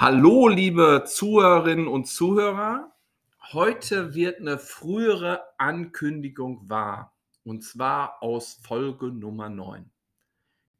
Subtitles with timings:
[0.00, 2.90] Hallo, liebe Zuhörerinnen und Zuhörer.
[3.52, 7.14] Heute wird eine frühere Ankündigung wahr,
[7.44, 9.90] und zwar aus Folge Nummer 9.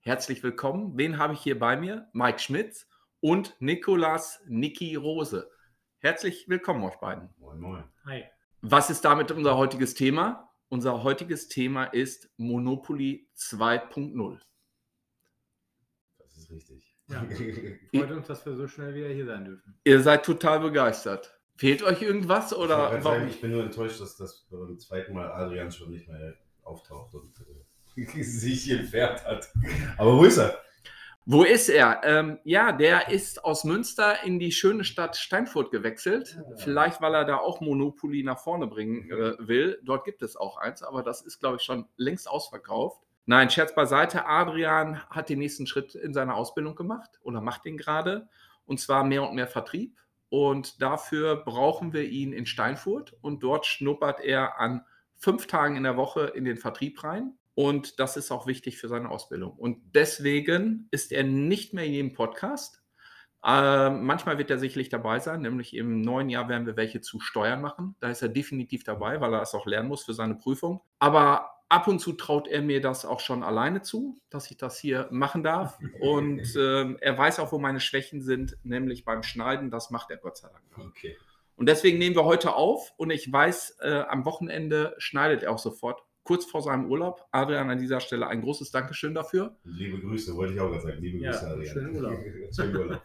[0.01, 0.97] Herzlich willkommen.
[0.97, 2.09] Wen habe ich hier bei mir?
[2.15, 2.89] Mike Schmitz
[3.21, 5.51] und Nikolas Niki Rose.
[5.99, 7.29] Herzlich willkommen euch beiden.
[7.37, 7.85] Moin, moin.
[8.07, 8.25] Hi.
[8.63, 10.51] Was ist damit unser heutiges Thema?
[10.71, 14.41] Unser heutiges Thema ist Monopoly 2.0.
[16.17, 16.90] Das ist richtig.
[17.11, 17.25] Ja.
[18.01, 19.75] Freut uns, dass wir so schnell wieder hier sein dürfen.
[19.85, 21.37] Ihr seid total begeistert.
[21.57, 25.31] Fehlt euch irgendwas oder ich, sagen, ich bin nur enttäuscht, dass das beim zweiten Mal
[25.31, 27.35] Adrian schon nicht mehr auftaucht und
[27.97, 29.53] äh, sich entfernt hat.
[29.99, 30.59] Aber wo ist er?
[31.27, 32.01] Wo ist er?
[32.03, 36.37] Ähm, ja, der ist aus Münster in die schöne Stadt Steinfurt gewechselt.
[36.37, 36.57] Ja.
[36.57, 39.81] Vielleicht, weil er da auch Monopoly nach vorne bringen äh, will.
[39.85, 43.03] Dort gibt es auch eins, aber das ist, glaube ich, schon längst ausverkauft.
[43.27, 44.27] Nein, Scherz beiseite.
[44.27, 48.29] Adrian hat den nächsten Schritt in seiner Ausbildung gemacht oder macht den gerade.
[48.65, 49.99] Und zwar mehr und mehr Vertrieb.
[50.29, 53.17] Und dafür brauchen wir ihn in Steinfurt.
[53.21, 54.85] Und dort schnuppert er an
[55.17, 57.35] fünf Tagen in der Woche in den Vertrieb rein.
[57.55, 59.53] Und das ist auch wichtig für seine Ausbildung.
[59.53, 62.80] Und deswegen ist er nicht mehr in jedem Podcast.
[63.45, 67.21] Äh, manchmal wird er sicherlich dabei sein, nämlich im neuen Jahr werden wir welche zu
[67.21, 67.97] Steuern machen.
[68.01, 70.83] Da ist er definitiv dabei, weil er es auch lernen muss für seine Prüfung.
[70.99, 74.79] Aber ab und zu traut er mir das auch schon alleine zu, dass ich das
[74.79, 75.79] hier machen darf.
[76.01, 79.71] Und äh, er weiß auch, wo meine Schwächen sind, nämlich beim Schneiden.
[79.71, 80.89] Das macht er Gott sei Dank.
[80.89, 81.17] Okay.
[81.57, 85.59] Und deswegen nehmen wir heute auf und ich weiß, äh, am Wochenende schneidet er auch
[85.59, 87.27] sofort, kurz vor seinem Urlaub.
[87.33, 89.57] Adrian, an dieser Stelle ein großes Dankeschön dafür.
[89.65, 91.03] Liebe Grüße, wollte ich auch gerade sagen.
[91.03, 91.73] Liebe Grüße, ja, Adrian.
[91.75, 92.19] Schönen Urlaub.
[92.57, 93.03] schönen Urlaub.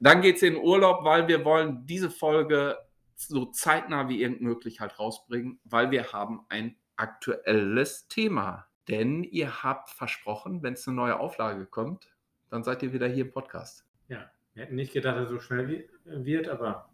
[0.00, 2.78] Dann geht es in Urlaub, weil wir wollen diese Folge
[3.16, 8.66] so zeitnah wie irgend möglich halt rausbringen, weil wir haben ein aktuelles Thema.
[8.88, 12.10] Denn ihr habt versprochen, wenn es eine neue Auflage kommt,
[12.48, 13.84] dann seid ihr wieder hier im Podcast.
[14.08, 16.88] Ja, wir hätten nicht gedacht, dass es so schnell wird, aber.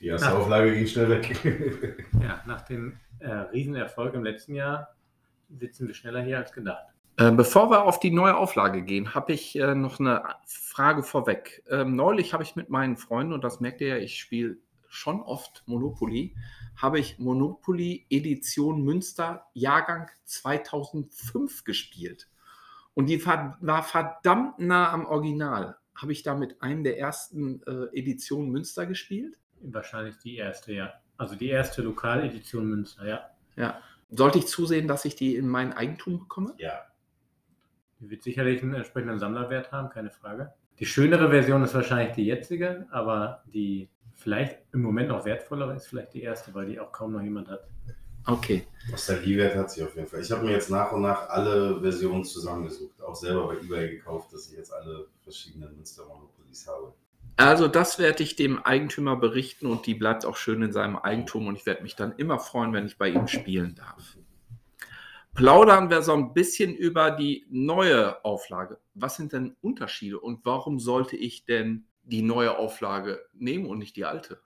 [0.00, 2.06] Die erste nach, Auflage ging schnell weg.
[2.22, 4.96] ja, nach dem äh, Riesenerfolg im letzten Jahr
[5.50, 6.86] sitzen wir schneller hier als gedacht.
[7.20, 11.62] Äh, bevor wir auf die neue Auflage gehen, habe ich äh, noch eine Frage vorweg.
[11.68, 14.56] Ähm, neulich habe ich mit meinen Freunden, und das merkt ihr ja, ich spiele
[14.88, 16.34] schon oft Monopoly,
[16.76, 22.26] habe ich Monopoly Edition Münster Jahrgang 2005 gespielt.
[22.94, 25.76] Und die war verdammt nah am Original.
[25.94, 29.36] Habe ich da mit einem der ersten äh, Editionen Münster gespielt?
[29.60, 30.94] Wahrscheinlich die erste, ja.
[31.18, 33.30] Also die erste Lokaledition Münster, ja.
[33.56, 33.78] Ja.
[34.08, 36.54] Sollte ich zusehen, dass ich die in mein Eigentum bekomme?
[36.56, 36.86] Ja.
[38.00, 40.52] Die wird sicherlich einen entsprechenden Sammlerwert haben, keine Frage.
[40.78, 45.86] Die schönere Version ist wahrscheinlich die jetzige, aber die vielleicht im Moment noch wertvoller ist
[45.86, 47.68] vielleicht die erste, weil die auch kaum noch jemand hat.
[48.26, 48.66] Okay.
[48.90, 50.20] Nostalgiewert hat sie auf jeden Fall.
[50.20, 54.32] Ich habe mir jetzt nach und nach alle Versionen zusammengesucht, auch selber bei eBay gekauft,
[54.32, 56.92] dass ich jetzt alle verschiedenen Münster Monopolies habe.
[57.36, 61.46] Also das werde ich dem Eigentümer berichten und die bleibt auch schön in seinem Eigentum
[61.46, 64.16] und ich werde mich dann immer freuen, wenn ich bei ihm spielen darf.
[65.34, 68.78] Plaudern wir so ein bisschen über die neue Auflage.
[68.94, 73.96] Was sind denn Unterschiede und warum sollte ich denn die neue Auflage nehmen und nicht
[73.96, 74.40] die alte?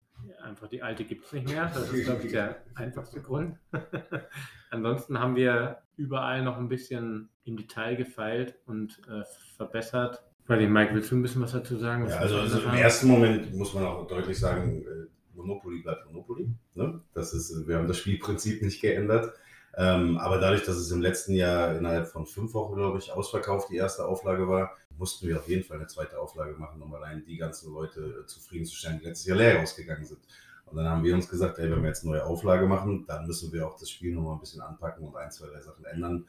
[0.42, 1.70] Einfach die alte gibt es nicht mehr.
[1.74, 3.56] Das ist, glaube ich, der einfachste Grund.
[4.70, 9.24] Ansonsten haben wir überall noch ein bisschen im Detail gefeilt und äh,
[9.56, 10.22] verbessert.
[10.46, 12.08] Weil Mike, willst du ein bisschen was dazu sagen?
[12.08, 16.50] Ja, also, also im ersten Moment muss man auch deutlich sagen, äh, Monopoly bleibt Monopoly.
[16.74, 17.00] Ne?
[17.14, 19.32] Das ist, wir haben das Spielprinzip nicht geändert.
[19.76, 23.70] Ähm, aber dadurch, dass es im letzten Jahr innerhalb von fünf Wochen, glaube ich, ausverkauft
[23.70, 27.24] die erste Auflage war, mussten wir auf jeden Fall eine zweite Auflage machen, um allein
[27.24, 30.20] die ganzen Leute äh, zufriedenzustellen, die letztes Jahr leer ausgegangen sind.
[30.66, 33.26] Und dann haben wir uns gesagt, ey, wenn wir jetzt eine neue Auflage machen, dann
[33.26, 36.26] müssen wir auch das Spiel nochmal ein bisschen anpacken und ein, zwei, drei Sachen ändern.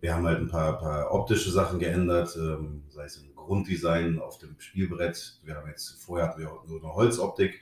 [0.00, 4.38] Wir haben halt ein paar, paar optische Sachen geändert, ähm, sei es im Grunddesign auf
[4.38, 5.38] dem Spielbrett.
[5.44, 7.60] Wir haben jetzt, vorher hatten wir nur eine Holzoptik.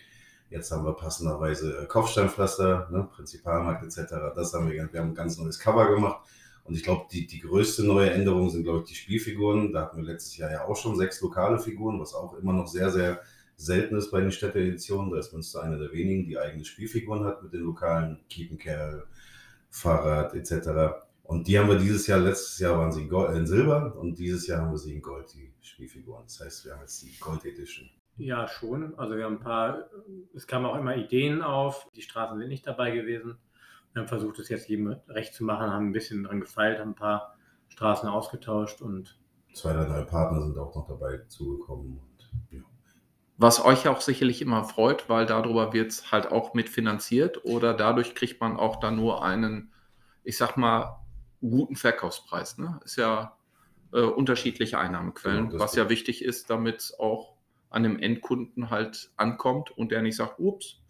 [0.53, 4.13] Jetzt haben wir passenderweise äh, Kopfsteinpflaster, ne, Prinzipalmarkt etc.
[4.35, 6.27] Das haben wir, wir haben ein ganz neues Cover gemacht.
[6.65, 9.73] Und ich glaube, die, die größte neue Änderung sind, glaube ich, die Spielfiguren.
[9.73, 12.69] Da hatten wir letztes Jahr ja auch schon sechs lokale Figuren, was auch immer noch
[12.69, 13.23] sehr, sehr
[13.57, 15.11] selten ist bei den Städteeditionen.
[15.11, 19.07] Da ist Münster eine der wenigen, die eigene Spielfiguren hat mit den lokalen Kiepenkerl,
[19.71, 21.01] Fahrrad etc.
[21.23, 24.19] Und die haben wir dieses Jahr, letztes Jahr waren sie in, Gold, in Silber und
[24.19, 26.25] dieses Jahr haben wir sie in Gold, die Spielfiguren.
[26.25, 27.89] Das heißt, wir haben jetzt die Gold Edition.
[28.17, 28.99] Ja, schon.
[28.99, 29.89] Also wir haben ein paar,
[30.35, 31.89] es kamen auch immer Ideen auf.
[31.97, 33.39] Die Straßen sind nicht dabei gewesen.
[33.93, 36.91] Wir haben versucht, es jetzt jedem recht zu machen, haben ein bisschen dran gefeilt, haben
[36.91, 37.37] ein paar
[37.69, 39.19] Straßen ausgetauscht und.
[39.55, 41.99] Zwei oder drei Partner sind auch noch dabei zugekommen.
[41.99, 42.63] Und, ja.
[43.37, 48.15] Was euch auch sicherlich immer freut, weil darüber wird es halt auch mitfinanziert oder dadurch
[48.15, 49.73] kriegt man auch dann nur einen,
[50.25, 51.03] ich sag mal,
[51.41, 52.57] guten Verkaufspreis.
[52.57, 52.81] Ne?
[52.85, 53.37] Ist ja
[53.93, 57.35] äh, unterschiedliche Einnahmequellen, Genau, was ja wichtig ist, damit es auch
[57.73, 60.81] an dem Endkunden halt ankommt und der nicht sagt, ups,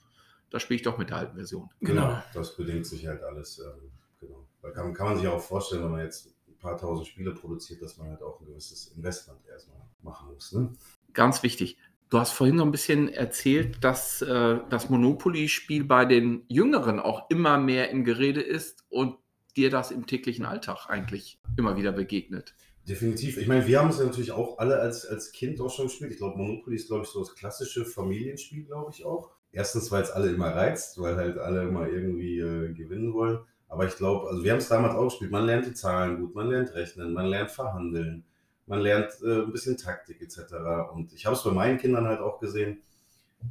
[0.50, 1.70] da spiele ich doch mit der alten Version.
[1.80, 2.22] Genau.
[2.34, 3.58] Das bedingt sich halt alles.
[3.58, 3.90] Ähm,
[4.20, 4.46] genau.
[4.60, 7.80] Weil kann, kann man sich auch vorstellen, wenn man jetzt ein paar tausend Spiele produziert,
[7.80, 10.52] dass man halt auch ein gewisses Investment erstmal machen muss.
[10.52, 10.72] Ne?
[11.14, 11.78] Ganz wichtig.
[12.10, 17.30] Du hast vorhin so ein bisschen erzählt, dass äh, das Monopoly-Spiel bei den Jüngeren auch
[17.30, 19.16] immer mehr im Gerede ist und
[19.56, 22.54] dir das im täglichen Alltag eigentlich immer wieder begegnet.
[22.88, 23.36] Definitiv.
[23.36, 26.10] Ich meine, wir haben es ja natürlich auch alle als, als Kind auch schon gespielt.
[26.10, 29.30] Ich glaube, Monopoly ist, glaube ich, so das klassische Familienspiel, glaube ich auch.
[29.52, 33.38] Erstens, weil es alle immer reizt, weil halt alle immer irgendwie äh, gewinnen wollen.
[33.68, 35.30] Aber ich glaube, also wir haben es damals auch gespielt.
[35.30, 38.24] Man lernt die Zahlen gut, man lernt rechnen, man lernt verhandeln,
[38.66, 40.54] man lernt äh, ein bisschen Taktik etc.
[40.92, 42.82] Und ich habe es bei meinen Kindern halt auch gesehen,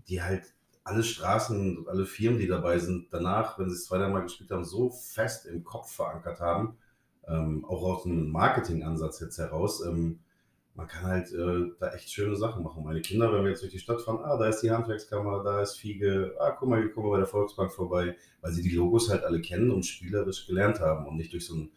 [0.09, 4.23] die halt alle Straßen und alle Firmen, die dabei sind, danach, wenn sie es zweimal
[4.23, 6.77] gespielt haben, so fest im Kopf verankert haben,
[7.27, 9.85] ähm, auch aus einem Marketingansatz jetzt heraus.
[9.85, 10.19] Ähm,
[10.75, 12.83] man kann halt äh, da echt schöne Sachen machen.
[12.83, 15.61] Meine Kinder, wenn wir jetzt durch die Stadt fahren, ah, da ist die Handwerkskammer, da
[15.61, 18.75] ist Fiege, ah, guck mal, hier kommen wir bei der Volksbank vorbei, weil sie die
[18.75, 21.71] Logos halt alle kennen und spielerisch gelernt haben und nicht durch so ein,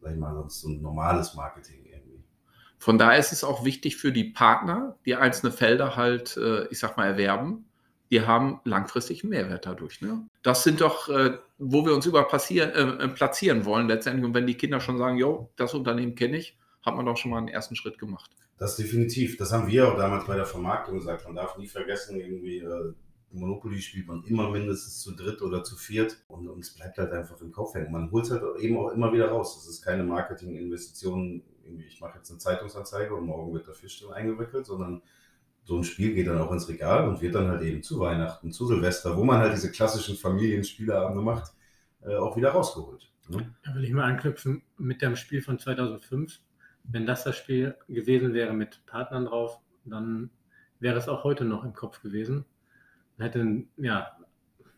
[0.00, 2.22] sag ich mal, so ein normales Marketing irgendwie.
[2.78, 6.78] Von daher ist es auch wichtig für die Partner, die einzelne Felder halt, äh, ich
[6.78, 7.64] sag mal, erwerben.
[8.14, 10.00] Die haben langfristig einen Mehrwert dadurch.
[10.00, 10.24] Ne?
[10.44, 14.24] Das sind doch, äh, wo wir uns über passieren, äh, platzieren wollen letztendlich.
[14.24, 17.32] Und wenn die Kinder schon sagen, jo, das Unternehmen kenne ich, hat man doch schon
[17.32, 18.30] mal einen ersten Schritt gemacht.
[18.56, 19.36] Das definitiv.
[19.36, 21.24] Das haben wir auch damals bei der Vermarktung gesagt.
[21.24, 22.92] Man darf nie vergessen, irgendwie äh,
[23.32, 27.40] Monopoly spielt man immer mindestens zu dritt oder zu viert und, es bleibt halt einfach
[27.40, 27.90] im Kopf hängen.
[27.90, 29.56] Man holt es halt eben auch immer wieder raus.
[29.56, 31.42] Das ist keine Marketinginvestition,
[31.84, 35.02] ich mache jetzt eine Zeitungsanzeige und morgen wird der Fisch drin eingewickelt, sondern
[35.64, 38.52] so ein Spiel geht dann auch ins Regal und wird dann halt eben zu Weihnachten,
[38.52, 41.52] zu Silvester, wo man halt diese klassischen Familienspieleabende macht,
[42.02, 43.10] äh, auch wieder rausgeholt.
[43.28, 43.54] Ne?
[43.64, 46.40] Da will ich mal anknüpfen mit dem Spiel von 2005.
[46.84, 50.30] Wenn das das Spiel gewesen wäre mit Partnern drauf, dann
[50.80, 52.44] wäre es auch heute noch im Kopf gewesen.
[53.16, 54.16] Man hätte ja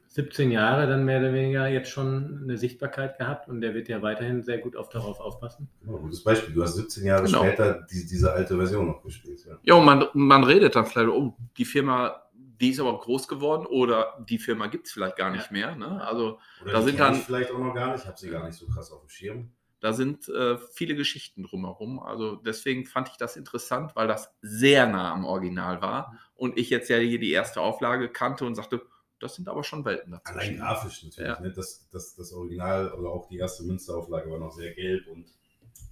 [0.08, 4.00] 17 Jahre dann mehr oder weniger jetzt schon eine Sichtbarkeit gehabt und der wird ja
[4.02, 5.68] weiterhin sehr gut auf darauf aufpassen.
[5.82, 6.54] Genau, gutes Beispiel.
[6.54, 7.38] Du hast 17 Jahre Genau.
[7.44, 9.44] später die, diese alte Version noch gespielt.
[9.46, 9.58] Ja.
[9.62, 13.66] Ja, und man, man redet dann vielleicht, oh, die Firma, die ist aber groß geworden
[13.66, 15.74] oder die Firma gibt es vielleicht gar nicht mehr.
[15.76, 16.00] Ne?
[16.02, 18.02] Also Oder Da die sind dann- ich vielleicht auch noch gar nicht.
[18.02, 19.50] Ich habe sie gar nicht so krass auf dem Schirm.
[19.80, 22.00] da sind äh, viele Geschichten drumherum.
[22.00, 26.70] Also deswegen fand ich das interessant, weil das sehr nah am Original war und ich
[26.70, 28.80] jetzt ja hier die erste Auflage kannte und sagte,
[29.20, 30.58] das sind aber schon Welten Allein dazwischen.
[30.58, 31.28] grafisch natürlich.
[31.28, 31.40] Ja.
[31.40, 31.52] Ne?
[31.52, 35.26] Das, das, das Original oder auch die erste Münsterauflage war noch sehr gelb und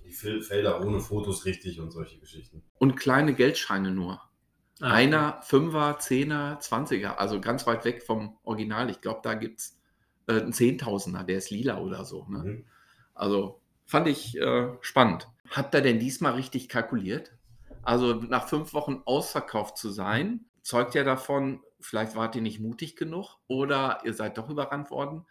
[0.04, 2.62] die Fel- Felder ohne Fotos richtig und solche Geschichten.
[2.78, 4.20] Und kleine Geldscheine nur.
[4.80, 8.90] Ah, Einer, Fünfer, Zehner, Zwanziger, also ganz weit weg vom Original.
[8.90, 9.78] Ich glaube, da gibt es
[10.26, 12.26] äh, einen Zehntausender, der ist lila oder so.
[12.28, 12.38] Ne?
[12.38, 12.64] Mhm.
[13.14, 15.28] Also fand ich äh, spannend.
[15.50, 17.32] Habt ihr denn diesmal richtig kalkuliert?
[17.82, 22.96] Also nach fünf Wochen ausverkauft zu sein, zeugt ja davon, vielleicht wart ihr nicht mutig
[22.96, 25.26] genug oder ihr seid doch überrannt worden.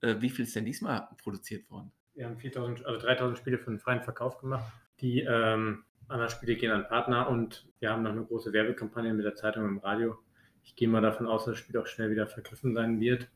[0.00, 1.92] Äh, wie viel ist denn diesmal produziert worden?
[2.14, 4.64] Wir haben 4000, also 3000 Spiele für den freien Verkauf gemacht.
[5.00, 9.26] Die ähm, anderen Spiele gehen an Partner und wir haben noch eine große Werbekampagne mit
[9.26, 10.16] der Zeitung und im Radio.
[10.62, 13.28] Ich gehe mal davon aus, dass das Spiel auch schnell wieder vergriffen sein wird.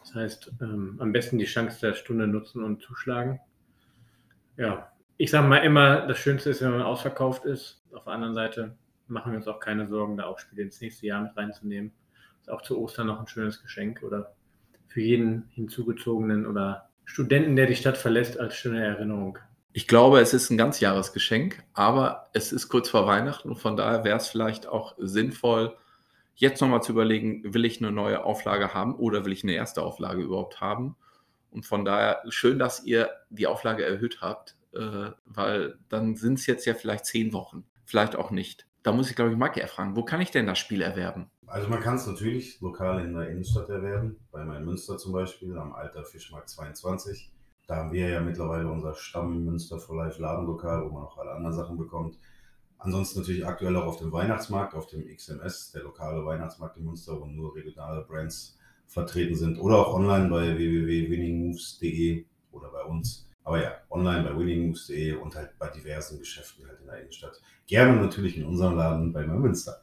[0.00, 3.40] Das heißt, ähm, am besten die Chance der Stunde nutzen und zuschlagen.
[4.56, 7.84] Ja, ich sage mal immer, das Schönste ist, wenn man ausverkauft ist.
[7.92, 8.76] Auf der anderen Seite
[9.08, 11.92] machen wir uns auch keine Sorgen, da auch Spiele ins nächste Jahr mit reinzunehmen.
[12.40, 14.34] Ist auch zu Ostern noch ein schönes Geschenk oder
[14.86, 19.38] für jeden hinzugezogenen oder Studenten, der die Stadt verlässt, als schöne Erinnerung.
[19.72, 24.04] Ich glaube, es ist ein Ganzjahresgeschenk, aber es ist kurz vor Weihnachten und von daher
[24.04, 25.76] wäre es vielleicht auch sinnvoll,
[26.38, 29.82] jetzt nochmal zu überlegen, will ich eine neue Auflage haben oder will ich eine erste
[29.82, 30.96] Auflage überhaupt haben?
[31.50, 36.46] Und von daher schön, dass ihr die Auflage erhöht habt, äh, weil dann sind es
[36.46, 38.67] jetzt ja vielleicht zehn Wochen, vielleicht auch nicht.
[38.82, 41.30] Da muss ich, glaube ich, Marke erfragen, wo kann ich denn das Spiel erwerben?
[41.46, 45.56] Also man kann es natürlich lokal in der Innenstadt erwerben, bei meinem Münster zum Beispiel,
[45.56, 47.32] am Alter Fischmarkt 22.
[47.66, 51.32] Da haben wir ja mittlerweile unser Stamm Münster for Life Ladenlokal, wo man auch alle
[51.32, 52.18] anderen Sachen bekommt.
[52.78, 57.20] Ansonsten natürlich aktuell auch auf dem Weihnachtsmarkt, auf dem XMS, der lokale Weihnachtsmarkt in Münster,
[57.20, 58.56] wo nur regionale Brands
[58.86, 59.58] vertreten sind.
[59.58, 63.27] Oder auch online bei www.winningmoves.de oder bei uns.
[63.48, 67.40] Aber ja, online bei winningmoves.de und halt bei diversen Geschäften halt in der Innenstadt.
[67.66, 69.80] Gerne natürlich in unserem Laden bei Münster.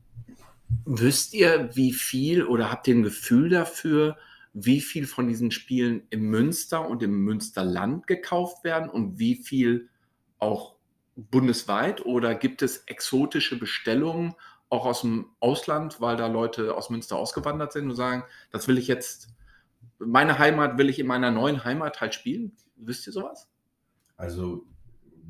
[0.84, 4.16] Wisst ihr, wie viel oder habt ihr ein Gefühl dafür,
[4.54, 9.88] wie viel von diesen Spielen im Münster und im Münsterland gekauft werden und wie viel
[10.40, 10.74] auch
[11.14, 12.04] bundesweit?
[12.04, 14.34] Oder gibt es exotische Bestellungen
[14.68, 18.78] auch aus dem Ausland, weil da Leute aus Münster ausgewandert sind und sagen, das will
[18.78, 19.28] ich jetzt,
[20.00, 22.56] meine Heimat will ich in meiner neuen Heimat halt spielen?
[22.80, 23.48] Wisst ihr sowas?
[24.16, 24.66] Also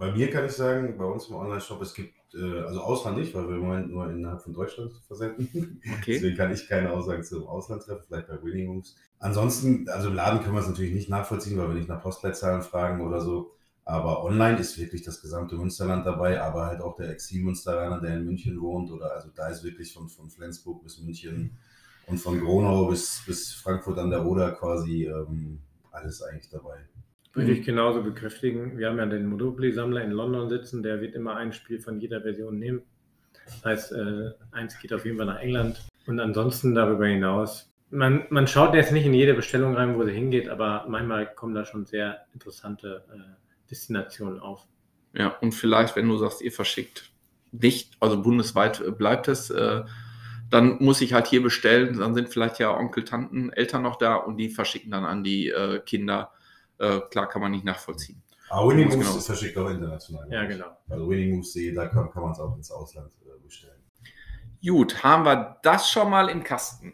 [0.00, 3.35] bei mir kann ich sagen, bei uns im Online-Shop, es gibt, äh, also Ausland nicht,
[3.35, 5.80] weil wir im Moment nur innerhalb von Deutschland versenden.
[5.99, 6.14] Okay.
[6.14, 8.97] Deswegen kann ich keine Aussagen zum Ausland treffen, vielleicht bei Winning Moves.
[9.19, 12.62] Ansonsten, also im Laden können wir es natürlich nicht nachvollziehen, weil wir nicht nach Postleitzahlen
[12.62, 13.52] fragen oder so.
[13.85, 18.25] Aber online ist wirklich das gesamte Münsterland dabei, aber halt auch der Exil-Münsteraner, der in
[18.25, 18.90] München wohnt.
[18.90, 21.59] Oder also da ist wirklich von, von Flensburg bis München
[22.07, 26.88] und von Gronau bis, bis Frankfurt an der Oder quasi ähm, alles eigentlich dabei.
[27.32, 28.76] Würde ich genauso bekräftigen.
[28.76, 32.22] Wir haben ja den Monopoly-Sammler in London sitzen, der wird immer ein Spiel von jeder
[32.22, 32.82] Version nehmen.
[33.44, 35.80] Das heißt, äh, eins geht auf jeden Fall nach England.
[36.06, 40.12] Und ansonsten darüber hinaus, man, man schaut jetzt nicht in jede Bestellung rein, wo sie
[40.12, 44.66] hingeht, aber manchmal kommen da schon sehr interessante äh, Destinationen auf.
[45.12, 47.10] Ja, und vielleicht, wenn du sagst, ihr verschickt
[47.52, 49.82] nicht, also bundesweit äh, bleibt es, äh,
[50.50, 51.99] dann muss ich halt hier bestellen.
[51.99, 55.49] Dann sind vielleicht ja Onkel, Tanten, Eltern noch da und die verschicken dann an die
[55.49, 56.32] äh, Kinder
[56.80, 58.22] äh, klar kann man nicht nachvollziehen.
[58.49, 59.16] Aber Winning Moves genau.
[59.16, 60.26] ist verschickt auch international.
[60.30, 60.76] Ja, genau.
[60.88, 63.80] Also Winning Moves, da kann, kann man es auch ins Ausland äh, bestellen.
[64.62, 66.92] Gut, haben wir das schon mal im Kasten.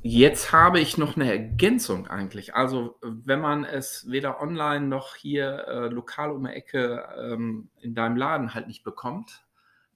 [0.00, 2.54] Jetzt habe ich noch eine Ergänzung eigentlich.
[2.54, 7.94] Also, wenn man es weder online noch hier äh, lokal um die Ecke ähm, in
[7.94, 9.44] deinem Laden halt nicht bekommt,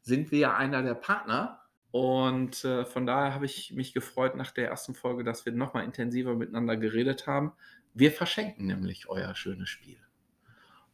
[0.00, 1.60] sind wir ja einer der Partner.
[1.92, 5.84] Und äh, von daher habe ich mich gefreut nach der ersten Folge, dass wir nochmal
[5.84, 7.52] intensiver miteinander geredet haben.
[7.94, 9.98] Wir verschenken nämlich euer schönes Spiel.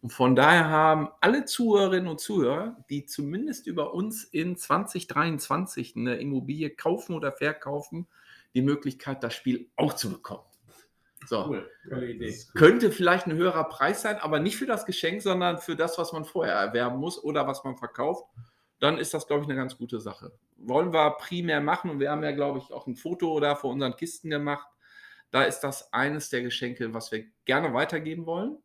[0.00, 6.16] Und von daher haben alle Zuhörerinnen und Zuhörer, die zumindest über uns in 2023 eine
[6.16, 8.06] Immobilie kaufen oder verkaufen,
[8.54, 10.44] die Möglichkeit, das Spiel auch zu bekommen.
[11.26, 11.46] So.
[11.90, 12.36] Cool, Idee.
[12.54, 16.12] Könnte vielleicht ein höherer Preis sein, aber nicht für das Geschenk, sondern für das, was
[16.12, 18.24] man vorher erwerben muss oder was man verkauft.
[18.78, 20.32] Dann ist das, glaube ich, eine ganz gute Sache.
[20.56, 23.70] Wollen wir primär machen und wir haben ja, glaube ich, auch ein Foto da vor
[23.72, 24.68] unseren Kisten gemacht.
[25.30, 28.56] Da ist das eines der Geschenke, was wir gerne weitergeben wollen.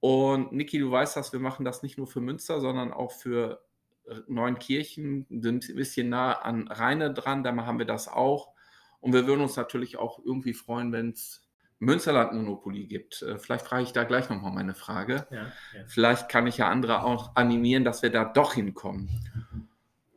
[0.00, 3.64] Und Niki, du weißt das, wir machen das nicht nur für Münster, sondern auch für
[4.06, 8.52] äh, Neunkirchen, sind ein bisschen nah an Rheine dran, da haben wir das auch.
[9.00, 11.46] Und wir würden uns natürlich auch irgendwie freuen, wenn es
[11.78, 13.22] Münsterland Monopoly gibt.
[13.22, 15.26] Äh, Vielleicht frage ich da gleich nochmal meine Frage.
[15.30, 15.84] Ja, ja.
[15.86, 19.08] Vielleicht kann ich ja andere auch animieren, dass wir da doch hinkommen.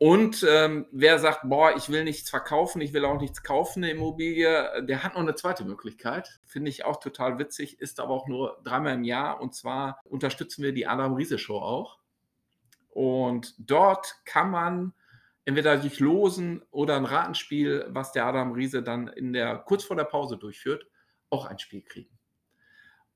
[0.02, 3.92] Und ähm, wer sagt, boah, ich will nichts verkaufen, ich will auch nichts kaufen, eine
[3.92, 6.40] Immobilie, der hat noch eine zweite Möglichkeit.
[6.46, 9.42] Finde ich auch total witzig, ist aber auch nur dreimal im Jahr.
[9.42, 11.98] Und zwar unterstützen wir die Adam Riese Show auch.
[12.88, 14.94] Und dort kann man
[15.44, 19.96] entweder durch Losen oder ein Ratenspiel, was der Adam Riese dann in der kurz vor
[19.96, 20.86] der Pause durchführt,
[21.28, 22.18] auch ein Spiel kriegen.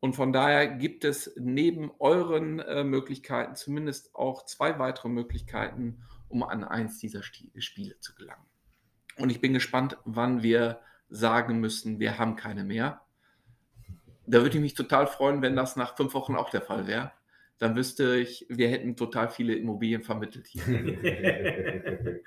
[0.00, 6.02] Und von daher gibt es neben euren äh, Möglichkeiten zumindest auch zwei weitere Möglichkeiten,
[6.34, 8.44] um an eins dieser Spiele zu gelangen.
[9.16, 13.02] Und ich bin gespannt, wann wir sagen müssen, wir haben keine mehr.
[14.26, 17.12] Da würde ich mich total freuen, wenn das nach fünf Wochen auch der Fall wäre.
[17.58, 20.64] Dann wüsste ich, wir hätten total viele Immobilien vermittelt hier.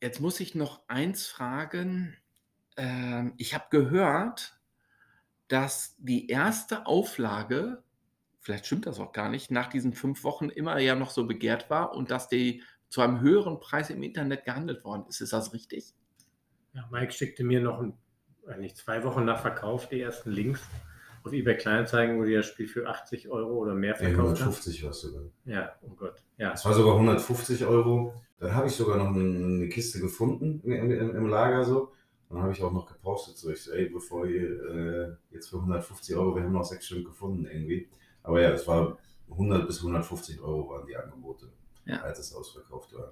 [0.00, 2.16] Jetzt muss ich noch eins fragen.
[2.76, 4.58] Ähm, ich habe gehört,
[5.46, 7.84] dass die erste Auflage,
[8.40, 11.70] vielleicht stimmt das auch gar nicht, nach diesen fünf Wochen immer ja noch so begehrt
[11.70, 12.62] war und dass die
[12.94, 15.20] zu einem höheren Preis im Internet gehandelt worden ist.
[15.20, 15.92] Ist das richtig?
[16.74, 17.98] Ja, Mike schickte mir noch ein,
[18.60, 20.62] nicht zwei Wochen nach Verkauf die ersten Links
[21.24, 24.52] auf eBay Kleinanzeigen, wo die das Spiel für 80 Euro oder mehr Ja, verkauft haben.
[24.52, 25.22] 150 was sogar.
[25.44, 26.22] Ja, oh Gott.
[26.38, 28.14] Ja, Es war sogar 150 Euro.
[28.38, 31.90] Dann habe ich sogar noch eine, eine Kiste gefunden im, im, im Lager so.
[32.28, 35.56] Dann habe ich auch noch gepostet, so ich so, ey, bevor ihr äh, jetzt für
[35.56, 37.88] 150 Euro, wir haben noch sechs Stück gefunden irgendwie.
[38.22, 38.98] Aber ja, es war
[39.32, 41.50] 100 bis 150 Euro waren die Angebote,
[41.86, 42.00] Ja.
[42.02, 43.10] als es ausverkauft war.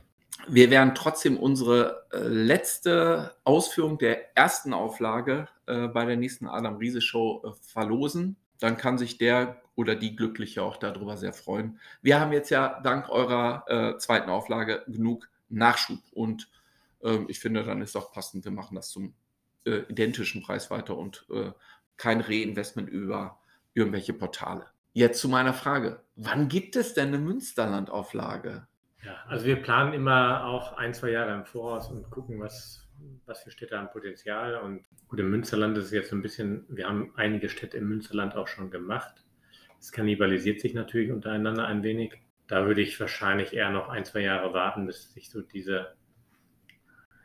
[0.49, 6.77] Wir werden trotzdem unsere äh, letzte Ausführung der ersten Auflage äh, bei der nächsten Adam
[6.77, 8.37] Riese Show äh, verlosen.
[8.59, 11.79] Dann kann sich der oder die Glückliche auch darüber sehr freuen.
[12.03, 16.49] Wir haben jetzt ja dank eurer äh, zweiten Auflage genug Nachschub und
[17.03, 19.15] ähm, ich finde, dann ist auch passend, wir machen das zum
[19.65, 21.53] äh, identischen Preis weiter und äh,
[21.97, 23.39] kein Reinvestment über
[23.75, 24.67] irgendwelche Portale.
[24.93, 26.01] Jetzt zu meiner Frage.
[26.17, 28.67] Wann gibt es denn eine Münsterland-Auflage?
[29.05, 32.89] ja, also wir planen immer auch ein, zwei Jahre im Voraus und gucken, was,
[33.27, 34.57] was für Städte haben Potenzial.
[34.57, 37.89] Und gut, im Münsterland ist es jetzt so ein bisschen, wir haben einige Städte im
[37.89, 39.25] Münsterland auch schon gemacht.
[39.81, 42.15] Es kannibalisiert sich natürlich untereinander ein wenig.
[42.47, 45.95] Da würde ich wahrscheinlich eher noch ein, zwei Jahre warten, bis sich so diese,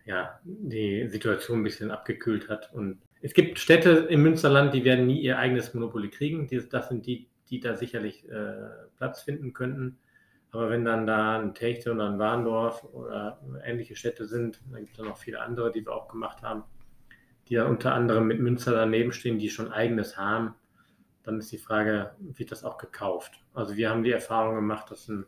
[0.05, 2.74] ja, die Situation ein bisschen abgekühlt hat.
[2.74, 6.50] Und es gibt Städte im Münsterland, die werden nie ihr eigenes Monopoly kriegen.
[6.71, 9.98] Das sind die, die da sicherlich äh, Platz finden könnten.
[10.51, 14.98] Aber wenn dann da ein Techte oder ein Warndorf oder ähnliche Städte sind, dann gibt
[14.98, 16.63] es noch viele andere, die wir auch gemacht haben,
[17.48, 20.56] die ja unter anderem mit Münster daneben stehen, die schon eigenes haben,
[21.24, 23.44] dann ist die Frage, wird das auch gekauft?
[23.54, 25.25] Also wir haben die Erfahrung gemacht, dass ein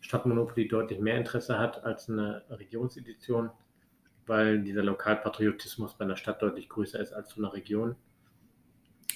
[0.00, 3.50] Stadtmonopoly deutlich mehr Interesse hat als eine Regionsedition,
[4.26, 7.96] weil dieser Lokalpatriotismus bei einer Stadt deutlich größer ist als so einer Region.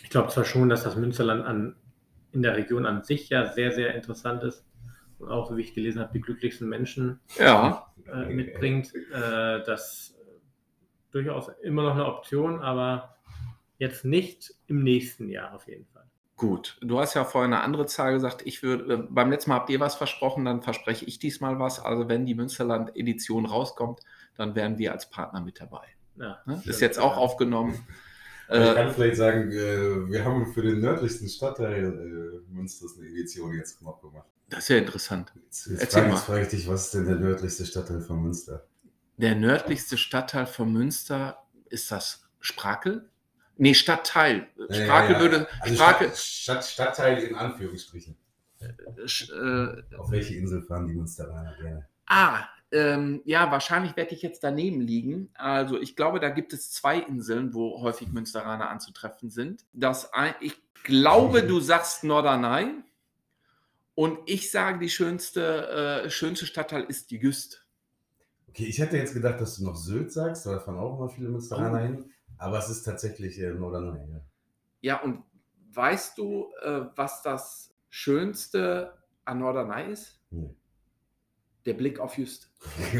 [0.02, 1.74] Ich glaube zwar schon, dass das Münsterland an,
[2.32, 4.64] in der Region an sich ja sehr, sehr interessant ist,
[5.18, 7.86] und auch, wie ich gelesen habe, die glücklichsten Menschen Ja.
[8.12, 8.92] äh, mitbringt.
[8.94, 10.14] Äh, das
[11.10, 13.16] durchaus immer noch eine Option, aber
[13.78, 16.04] jetzt nicht im nächsten Jahr auf jeden Fall.
[16.36, 18.42] Gut, du hast ja vorhin eine andere Zahl gesagt.
[18.44, 21.80] Ich würde, äh, beim letzten Mal habt ihr was versprochen, dann verspreche ich diesmal was.
[21.80, 24.00] Also wenn die Münsterland-Edition rauskommt,
[24.36, 25.86] dann werden wir als Partner mit dabei.
[26.16, 26.60] Ja, Ne?
[26.66, 27.86] Ist jetzt auch aufgenommen.
[28.48, 33.08] Ich Äh, kann vielleicht sagen, äh, wir haben für den nördlichsten Stadtteil äh, Münsters eine
[33.08, 34.26] Edition jetzt noch gemacht.
[34.48, 35.32] das ist ja interessant.
[35.44, 36.14] Jetzt, jetzt Erzähl frage mal.
[36.16, 38.66] jetzt frage ich dich, was ist denn der nördlichste Stadtteil von Münster?
[39.16, 41.38] Der nördlichste Stadtteil von Münster
[41.70, 43.08] ist das Sprakel?
[43.56, 44.48] Nee, Stadtteil.
[44.70, 45.20] Sprakel Ja, ja, ja.
[45.20, 45.48] würde.
[45.60, 46.08] Also Sprakel.
[46.08, 48.16] Stadt, Stadt, Stadtteil in Anführungsstrichen.
[48.60, 51.86] Äh, Auf welche Insel fahren die Münsteraner gerne?
[52.06, 55.30] ah, ähm, ja, wahrscheinlich werde ich jetzt daneben liegen.
[55.34, 59.64] Also ich glaube, da gibt es zwei Inseln, wo häufig Münsteraner anzutreffen sind.
[59.72, 60.54] Das ein, ich
[60.84, 62.72] glaube, du sagst Norderney.
[63.94, 67.64] Und ich sage, die schönste, äh, schönste Stadtteil ist die Güst.
[68.48, 71.28] Okay, ich hätte jetzt gedacht, dass du noch Sylt sagst, da fahren auch immer viele
[71.30, 71.82] Münsteraner Oh.
[71.82, 72.10] hin.
[72.38, 74.00] Aber es ist tatsächlich äh, Norderney.
[74.10, 74.20] Ja.
[74.82, 75.22] Ja, und
[75.72, 78.92] weißt du, äh, was das Schönste
[79.24, 80.20] an Norderney ist?
[80.30, 80.54] Nee.
[81.66, 82.50] Der Blick auf Just.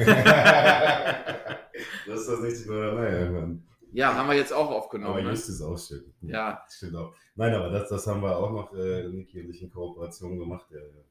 [2.07, 3.65] das ist das nicht ja, Mann.
[3.93, 5.25] Ja, haben wir jetzt auch Aber aufgenommen.
[5.25, 5.31] Ne?
[5.31, 6.13] Just ist auch schön.
[6.21, 6.63] Ja.
[6.69, 7.15] Stimmt auch.
[7.37, 10.67] Nein, aber das, das haben wir auch noch, äh, Niki und ich in Kooperation gemacht.
[10.71, 11.05] Der, der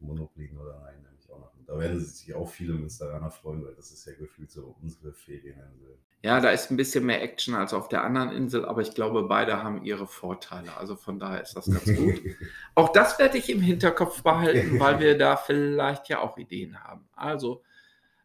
[0.00, 1.52] Monopoly Norderney nämlich auch noch.
[1.66, 5.98] Da werden sich auch viele Münsteraner freuen, weil das ist ja gefühlt so unsere Ferieninsel.
[6.24, 9.24] Ja, da ist ein bisschen mehr Action als auf der anderen Insel, aber ich glaube,
[9.24, 10.74] beide haben ihre Vorteile.
[10.78, 12.18] Also von daher ist das ganz gut.
[12.74, 17.06] Auch das werde ich im Hinterkopf behalten, weil wir da vielleicht ja auch Ideen haben.
[17.12, 17.62] Also,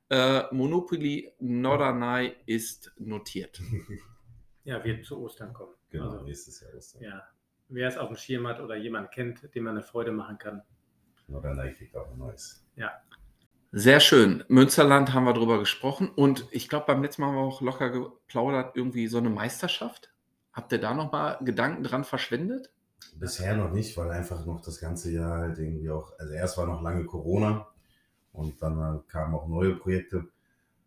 [0.10, 3.60] äh, Monopoly Norderney ist notiert.
[4.64, 5.74] ja, wird zu Ostern kommen.
[5.90, 7.28] genau, Also, nächstes Jahr ist ja,
[7.68, 10.62] wer es auf dem Schirm hat oder jemand kennt, dem man eine Freude machen kann.
[11.28, 12.66] Norderney kriegt auch ein neues.
[13.72, 14.44] Sehr schön.
[14.48, 17.92] Münsterland haben wir drüber gesprochen und ich glaube, beim letzten Mal haben wir auch locker
[17.92, 20.12] geplaudert, irgendwie so eine Meisterschaft.
[20.54, 22.72] Habt ihr da nochmal Gedanken dran verschwendet?
[23.14, 26.66] Bisher noch nicht, weil einfach noch das ganze Jahr halt irgendwie auch, also erst war
[26.66, 27.68] noch lange Corona
[28.34, 30.28] und dann kamen auch neue Projekte.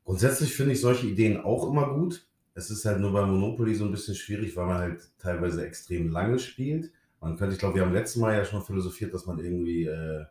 [0.04, 2.26] Grundsätzlich finde ich solche Ideen auch immer gut.
[2.54, 6.08] Es ist halt nur bei Monopoly so ein bisschen schwierig, weil man halt teilweise extrem
[6.10, 6.90] lange spielt.
[7.20, 10.24] Man könnte, ich glaube, wir haben letztes Mal ja schon philosophiert, dass man irgendwie äh,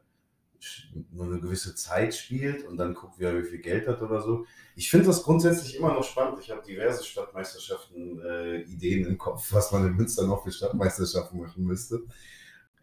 [1.12, 4.46] nur eine gewisse Zeit spielt und dann guckt, wer wie viel Geld hat oder so.
[4.76, 6.40] Ich finde das grundsätzlich immer noch spannend.
[6.42, 11.40] Ich habe diverse Stadtmeisterschaften, äh, Ideen im Kopf, was man in Münster noch für Stadtmeisterschaften
[11.40, 12.02] machen müsste.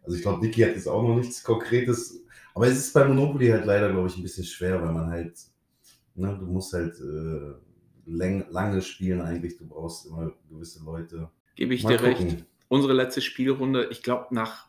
[0.03, 2.21] Also ich glaube, Niki hat jetzt auch noch nichts Konkretes.
[2.53, 5.37] Aber es ist bei Monopoly halt leider, glaube ich, ein bisschen schwer, weil man halt,
[6.15, 7.53] ne, du musst halt äh,
[8.05, 9.57] lange spielen eigentlich.
[9.57, 11.29] Du brauchst immer gewisse Leute.
[11.55, 12.19] Gebe ich Mal dir recht.
[12.19, 12.45] gucken.
[12.67, 14.68] Unsere letzte Spielrunde, ich glaube, nach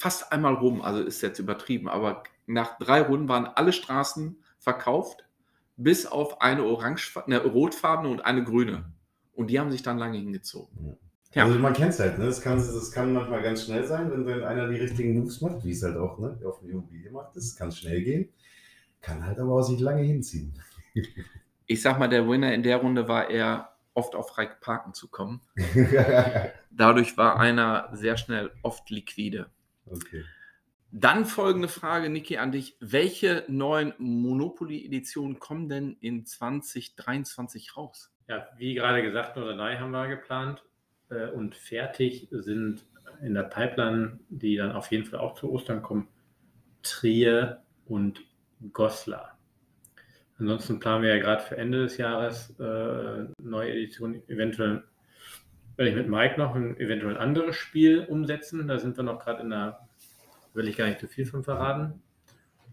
[0.00, 5.26] fast einmal rum, also ist jetzt übertrieben, aber nach drei Runden waren alle Straßen verkauft,
[5.76, 8.90] bis auf eine orange, eine rotfarbene und eine grüne.
[9.34, 10.96] Und die haben sich dann lange hingezogen.
[11.34, 11.44] Ja.
[11.44, 12.24] Also man kennt es halt, ne?
[12.24, 15.62] Das kann, das kann manchmal ganz schnell sein, wenn, wenn einer die richtigen Moves macht,
[15.64, 17.36] wie es halt auch ne, auf der Immobilie macht.
[17.36, 18.30] Das kann schnell gehen.
[19.02, 20.54] Kann halt aber auch sich lange hinziehen.
[21.66, 25.06] Ich sag mal, der Winner in der Runde war eher oft auf Reik Parken zu
[25.06, 25.40] kommen.
[26.72, 29.50] Dadurch war einer sehr schnell oft liquide.
[29.90, 30.24] Okay.
[30.92, 32.76] Dann folgende Frage, Niki, an dich.
[32.80, 38.12] Welche neuen Monopoly-Editionen kommen denn in 2023 raus?
[38.26, 40.64] Ja, wie gerade gesagt, Norderney haben wir geplant
[41.10, 42.84] äh, und fertig sind
[43.22, 46.08] in der Pipeline, die dann auf jeden Fall auch zu Ostern kommen,
[46.82, 48.24] Trier und
[48.72, 49.38] Goslar.
[50.38, 54.84] Ansonsten planen wir ja gerade für Ende des Jahres äh, neue Editionen, eventuell
[55.76, 58.68] werde ich mit Mike noch ein eventuell anderes Spiel umsetzen.
[58.68, 59.88] Da sind wir noch gerade in der,
[60.54, 62.02] will ich gar nicht zu viel von verraten,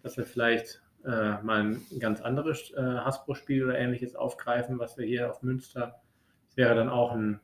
[0.04, 5.06] dass wir vielleicht äh, mal ein ganz anderes äh, Hasbro-Spiel oder ähnliches aufgreifen, was wir
[5.06, 6.02] hier auf Münster.
[6.48, 7.40] Das wäre dann auch ein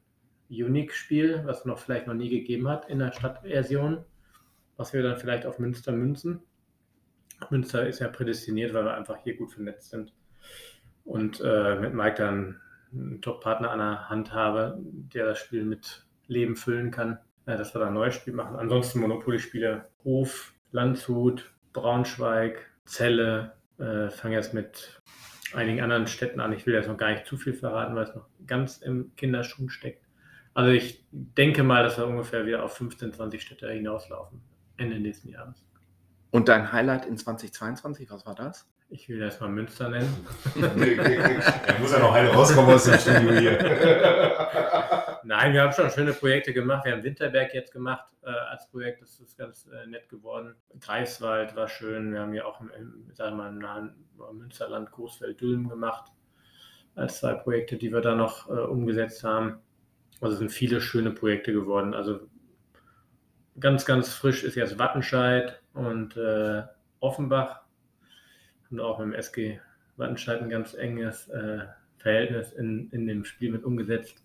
[0.49, 4.03] Unique-Spiel, was noch vielleicht noch nie gegeben hat in der Stadtversion.
[4.77, 6.41] was wir dann vielleicht auf Münster münzen.
[7.49, 10.13] Münster ist ja prädestiniert, weil wir einfach hier gut vernetzt sind.
[11.03, 12.61] Und äh, mit Mike dann
[12.93, 17.73] einen Top-Partner an der Hand habe, der das Spiel mit Leben füllen kann, äh, dass
[17.75, 18.55] wir da ein neues Spiel machen.
[18.55, 23.53] Ansonsten Monopoly-Spiele Hof, Landshut, Braunschweig, Celle.
[23.79, 25.01] Äh, fange jetzt mit
[25.53, 26.53] einigen anderen Städten an.
[26.53, 29.69] Ich will jetzt noch gar nicht zu viel verraten, weil es noch ganz im Kinderschuh
[29.69, 30.05] steckt.
[30.53, 34.41] Also ich denke mal, dass wir ungefähr wieder auf 15, 20 Städte hinauslaufen.
[34.77, 35.65] Ende nächsten Jahres.
[36.31, 38.67] Und dein Highlight in 2022, was war das?
[38.93, 40.27] Ich will das mal Münster nennen.
[40.55, 43.57] da muss ja noch eine rauskommen aus dem Studio hier.
[45.23, 46.85] Nein, wir haben schon schöne Projekte gemacht.
[46.85, 49.01] Wir haben Winterberg jetzt gemacht äh, als Projekt.
[49.01, 50.53] Das ist ganz äh, nett geworden.
[50.79, 52.13] Greifswald war schön.
[52.13, 53.95] Wir haben ja auch im, im, sagen wir mal, im nahen
[54.31, 56.11] Münsterland Großfeld-Dülmen gemacht.
[56.93, 59.57] Als zwei Projekte, die wir da noch äh, umgesetzt haben.
[60.21, 61.95] Also sind viele schöne Projekte geworden.
[61.95, 62.19] Also
[63.59, 66.61] ganz, ganz frisch ist jetzt Wattenscheid und äh,
[66.99, 67.62] Offenbach.
[68.73, 69.59] Haben auch mit dem SG
[69.97, 71.59] Wattenscheid ein ganz enges äh,
[71.97, 74.23] Verhältnis in, in dem Spiel mit umgesetzt.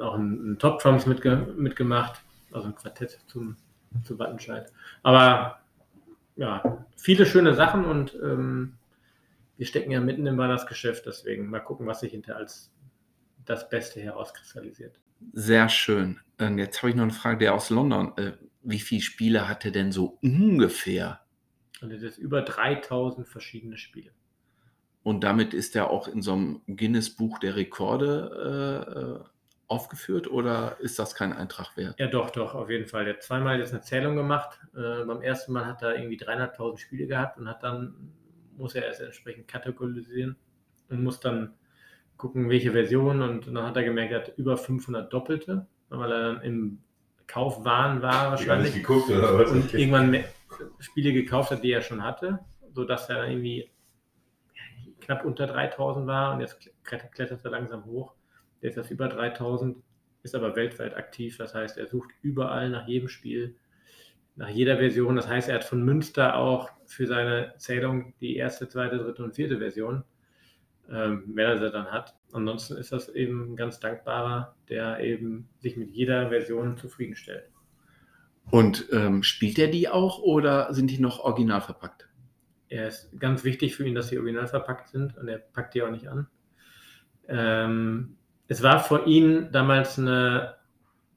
[0.00, 3.56] auch ein, ein Top Trumps mitge mitgemacht, also ein Quartett zum,
[4.02, 4.72] zu Wattenscheid.
[5.02, 5.60] Aber
[6.36, 8.74] ja, viele schöne Sachen und ähm,
[9.56, 12.72] wir stecken ja mitten im Weihnachtsgeschäft, deswegen mal gucken, was sich hinterher als
[13.44, 14.98] das Beste herauskristallisiert.
[15.32, 16.18] Sehr schön.
[16.40, 18.12] Und jetzt habe ich noch eine Frage, der aus London.
[18.16, 21.20] Äh, wie viele Spiele hat er denn so ungefähr?
[21.84, 24.10] Und das ist über 3000 verschiedene Spiele.
[25.02, 29.28] Und damit ist er auch in so einem Guinness-Buch der Rekorde äh,
[29.68, 32.00] aufgeführt oder ist das kein Eintrag wert?
[32.00, 33.06] Ja, doch, doch, auf jeden Fall.
[33.06, 34.58] Er hat zweimal jetzt eine Zählung gemacht.
[34.74, 38.12] Äh, beim ersten Mal hat er irgendwie 300.000 Spiele gehabt und hat dann,
[38.56, 40.36] muss er erst entsprechend kategorisieren
[40.88, 41.52] und muss dann
[42.16, 43.20] gucken, welche Version.
[43.20, 46.78] Und dann hat er gemerkt, er hat über 500 Doppelte, weil er dann im
[47.26, 48.72] Kaufwahn war wahrscheinlich.
[48.72, 49.50] Geguckt, oder was?
[49.50, 50.24] Und irgendwann
[50.84, 52.40] Spiele gekauft hat, die er schon hatte,
[52.72, 53.70] sodass er dann irgendwie
[55.00, 58.14] knapp unter 3000 war und jetzt klettert er langsam hoch.
[58.62, 59.76] Der ist jetzt über 3000,
[60.22, 61.36] ist aber weltweit aktiv.
[61.36, 63.56] Das heißt, er sucht überall nach jedem Spiel,
[64.36, 65.16] nach jeder Version.
[65.16, 69.34] Das heißt, er hat von Münster auch für seine Zählung die erste, zweite, dritte und
[69.34, 70.04] vierte Version,
[70.90, 72.16] ähm, wenn er sie dann hat.
[72.32, 77.50] Ansonsten ist das eben ein ganz dankbarer, der eben sich mit jeder Version zufriedenstellt.
[78.50, 82.08] Und ähm, spielt er die auch oder sind die noch original verpackt?
[82.68, 85.82] Er ist ganz wichtig für ihn, dass sie original verpackt sind und er packt die
[85.82, 86.26] auch nicht an.
[87.28, 88.16] Ähm,
[88.48, 90.56] es war für ihn damals eine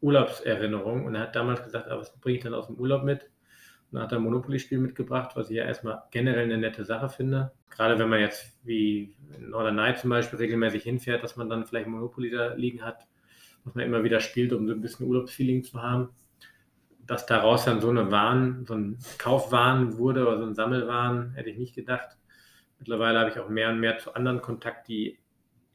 [0.01, 3.29] Urlaubserinnerung und er hat damals gesagt, ah, was bringe ich dann aus dem Urlaub mit?
[3.91, 7.53] Und hat ein Monopoly-Spiel mitgebracht, was ich ja erstmal generell eine nette Sache finde.
[7.69, 11.65] Gerade wenn man jetzt wie in Northern Night zum Beispiel regelmäßig hinfährt, dass man dann
[11.65, 13.07] vielleicht Monopoly da liegen hat,
[13.63, 16.09] was man immer wieder spielt, um so ein bisschen Urlaubsfeeling zu haben
[17.07, 21.49] dass daraus dann so eine Waren, so ein Kaufwahn wurde oder so ein Sammelwahn, hätte
[21.49, 22.17] ich nicht gedacht.
[22.79, 25.17] Mittlerweile habe ich auch mehr und mehr zu anderen Kontakt, die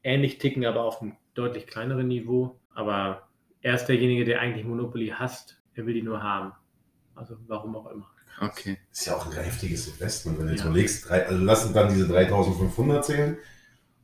[0.03, 2.61] ähnlich ticken, aber auf einem deutlich kleineren Niveau.
[2.75, 3.29] Aber
[3.63, 5.59] er ist derjenige, der eigentlich Monopoly hasst.
[5.75, 6.53] Er will die nur haben.
[7.15, 8.09] Also warum auch immer.
[8.41, 8.79] Okay.
[8.91, 10.71] Ist ja auch ein heftiges Investment, wenn du jetzt ja.
[10.71, 13.37] überlegst, drei, also lass dann diese 3500 zählen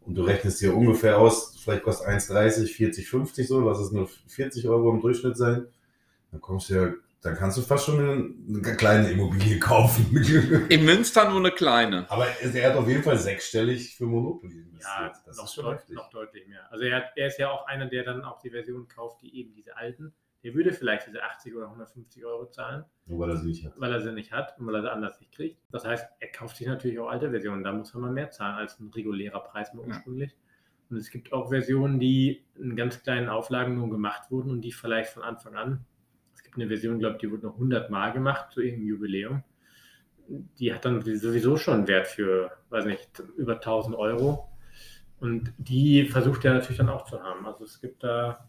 [0.03, 4.09] und du rechnest dir ungefähr aus, vielleicht kostet 1,30, 40, 50 so, lass es nur
[4.29, 5.67] 40 Euro im Durchschnitt sein.
[6.31, 10.17] Dann kommst du ja dann kannst du fast schon eine, eine kleine Immobilie kaufen.
[10.69, 12.09] In Münster nur eine kleine.
[12.11, 14.83] Aber er hat auf jeden Fall sechsstellig für Monopoly investiert.
[14.85, 16.71] Ja, das noch, ist schon deut noch deutlich mehr.
[16.71, 19.35] Also er, hat, er, ist ja auch einer, der dann auch die Version kauft, die
[19.37, 20.15] eben diese alten.
[20.45, 22.85] Der würde vielleicht diese 80 oder 150 Euro zahlen.
[23.07, 23.73] Nur weil er sie nicht hat.
[23.77, 25.61] Weil er sie nicht hat und weil er sie anders nicht kriegt.
[25.73, 27.65] Das heißt, er kauft sich natürlich auch alte Versionen.
[27.65, 30.31] Da muss man mehr zahlen als ein regulärer Preis mal ursprünglich.
[30.31, 30.37] Ja.
[30.91, 34.73] Und es gibt auch Versionen, die in ganz kleinen Auflagen nur gemacht wurden und die
[34.73, 35.85] vielleicht von Anfang an
[36.61, 39.43] eine Version, glaube ich, die wurde noch 100 Mal gemacht zu irgendeinem Jubiläum.
[40.59, 44.49] Die hat dann sowieso schon einen Wert für, weiß nicht, über 1000 Euro.
[45.21, 47.47] Und die versucht er natürlich dann auch zu haben.
[47.47, 48.49] Also es gibt da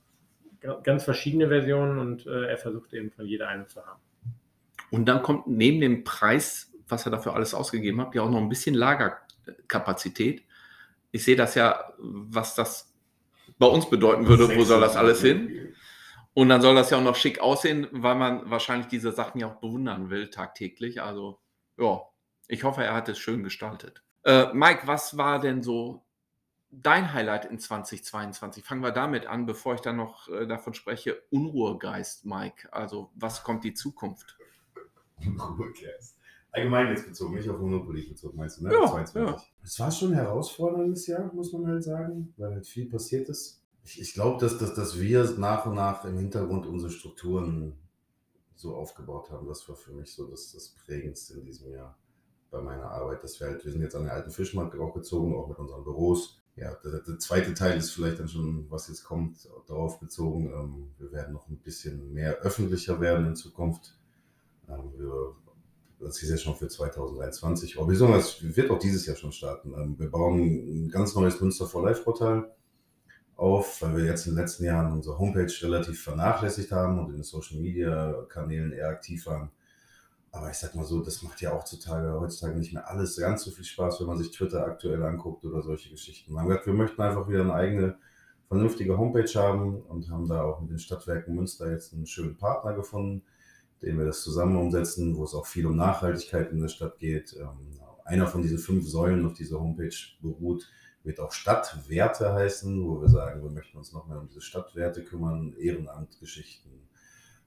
[0.83, 4.01] ganz verschiedene Versionen und äh, er versucht eben von jeder eine zu haben.
[4.91, 8.41] Und dann kommt neben dem Preis, was er dafür alles ausgegeben hat, ja auch noch
[8.41, 10.43] ein bisschen Lagerkapazität.
[11.11, 12.93] Ich sehe das ja, was das
[13.57, 15.68] bei uns bedeuten würde, wo soll das alles hin?
[16.39, 19.47] Und dann soll das ja auch noch schick aussehen, weil man wahrscheinlich diese Sachen ja
[19.47, 21.01] auch bewundern will tagtäglich.
[21.01, 21.41] Also
[21.77, 22.03] ja,
[22.47, 24.05] ich hoffe, er hat es schön gestaltet.
[24.23, 26.05] Äh, Mike, was war denn so
[26.71, 28.63] dein Highlight in 2022?
[28.63, 31.21] Fangen wir damit an, bevor ich dann noch äh, davon spreche.
[31.29, 32.71] Unruhegeist, Mike.
[32.71, 34.37] Also was kommt die Zukunft?
[35.17, 36.19] Unruhegeist.
[36.53, 38.73] Allgemein jetzt bezogen, nicht auf Monopoly bezogen, meinst du, ne?
[38.73, 39.15] Ja, 22.
[39.15, 39.43] Ja.
[39.61, 43.58] Es war schon ein herausforderndes Jahr, muss man halt sagen, weil halt viel passiert ist
[43.89, 47.73] ich, ich glaube, dass, dass, dass wir nach und nach im Hintergrund unsere Strukturen
[48.55, 51.97] so aufgebaut haben, das war für mich so das, das Prägendste in diesem Jahr
[52.51, 53.23] bei meiner Arbeit.
[53.23, 55.83] Dass wir halt, wir sind jetzt an den alten Fischmarkt auch gezogen, auch mit unseren
[55.83, 56.41] Büros.
[56.55, 60.51] Ja, der, der zweite Teil ist vielleicht dann schon, was jetzt kommt, darauf bezogen.
[60.53, 63.97] Ähm, wir werden noch ein bisschen mehr öffentlicher werden in Zukunft.
[64.67, 65.35] Ähm, wir,
[65.99, 67.77] das ist ja schon für 2023.
[67.77, 69.73] Aber besonders wird auch dieses Jahr schon starten.
[69.73, 72.53] Ähm, wir bauen ein ganz neues Münster for Life Portal
[73.39, 77.15] auf, weil wir jetzt in den letzten Jahren unsere Homepage relativ vernachlässigt haben und in
[77.15, 79.49] den Social Media Kanälen eher aktiv waren.
[80.31, 83.43] Aber ich sag mal so, das macht ja auch heutzutage, heutzutage nicht mehr alles ganz
[83.43, 86.33] so viel Spaß, wenn man sich Twitter aktuell anguckt oder solche Geschichten.
[86.33, 87.97] Wir haben gesagt, wir möchten einfach wieder eine eigene,
[88.47, 92.73] vernünftige Homepage haben und haben da auch mit den Stadtwerken Münster jetzt einen schönen Partner
[92.73, 93.23] gefunden,
[93.81, 97.35] den wir das zusammen umsetzen, wo es auch viel um Nachhaltigkeit in der Stadt geht.
[97.39, 100.67] Ähm, einer von diesen fünf Säulen auf dieser Homepage beruht,
[101.09, 105.03] wird auch Stadtwerte heißen, wo wir sagen, wir möchten uns noch mehr um diese Stadtwerte
[105.03, 106.71] kümmern, Ehrenamtgeschichten,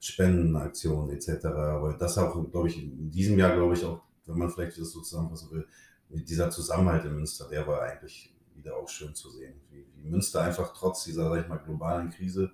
[0.01, 1.47] Spendenaktionen etc.
[1.47, 4.91] Aber das auch, glaube ich, in diesem Jahr, glaube ich, auch, wenn man vielleicht das
[4.91, 5.67] so zusammenfassen will,
[6.09, 9.55] mit dieser Zusammenhalt in Münster, der war eigentlich wieder auch schön zu sehen.
[9.71, 12.51] Wie, wie Münster einfach trotz dieser, sag ich mal, globalen Krise,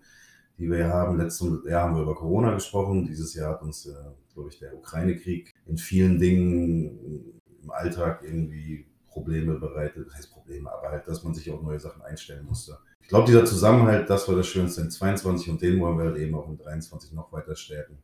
[0.58, 3.86] die wir hier haben, letztes Jahr haben wir über Corona gesprochen, dieses Jahr hat uns,
[3.86, 3.94] äh,
[4.34, 10.06] glaube ich, der Ukraine-Krieg in vielen Dingen im Alltag irgendwie Probleme bereitet.
[10.06, 12.78] Das heißt Probleme, aber halt, dass man sich auf neue Sachen einstellen musste.
[13.00, 16.18] Ich glaube, dieser Zusammenhalt, das war das Schönste in 22 und den wollen wir halt
[16.18, 17.98] eben auch in 23 noch weiter stärken,